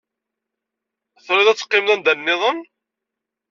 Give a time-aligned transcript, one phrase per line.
[1.25, 2.59] Trid ad teqqimed anda niḍen?